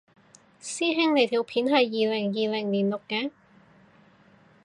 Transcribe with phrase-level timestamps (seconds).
[0.59, 3.29] 師兄你條片係二零二零年錄嘅？